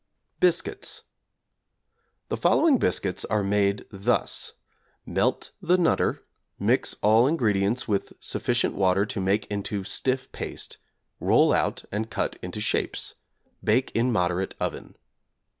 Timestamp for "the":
2.29-2.35, 5.61-5.77